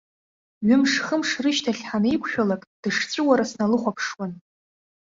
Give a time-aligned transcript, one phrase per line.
[0.67, 4.31] Ҩымш-хымш рышьҭахь ҳанеиқәшәалак, дышҵәыуара сналыхәаԥшуан.